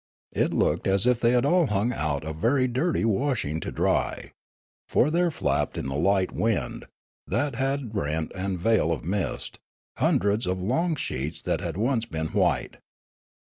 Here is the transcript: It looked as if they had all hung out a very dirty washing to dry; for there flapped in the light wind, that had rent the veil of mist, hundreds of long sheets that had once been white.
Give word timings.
It 0.31 0.51
looked 0.51 0.87
as 0.87 1.05
if 1.05 1.19
they 1.19 1.29
had 1.33 1.45
all 1.45 1.67
hung 1.67 1.93
out 1.93 2.23
a 2.25 2.33
very 2.33 2.67
dirty 2.67 3.05
washing 3.05 3.59
to 3.59 3.71
dry; 3.71 4.31
for 4.89 5.11
there 5.11 5.29
flapped 5.29 5.77
in 5.77 5.85
the 5.89 5.95
light 5.95 6.31
wind, 6.31 6.87
that 7.27 7.53
had 7.53 7.93
rent 7.93 8.31
the 8.33 8.57
veil 8.59 8.91
of 8.91 9.05
mist, 9.05 9.59
hundreds 9.99 10.47
of 10.47 10.59
long 10.59 10.95
sheets 10.95 11.43
that 11.43 11.61
had 11.61 11.77
once 11.77 12.05
been 12.07 12.29
white. 12.29 12.77